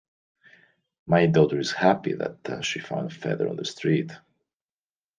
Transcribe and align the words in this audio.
My 1.05 1.27
daughter 1.27 1.59
is 1.59 1.73
happy 1.73 2.13
that 2.15 2.65
she 2.65 2.79
found 2.79 3.11
a 3.11 3.13
feather 3.13 3.47
on 3.47 3.55
the 3.57 3.65
street. 3.65 4.11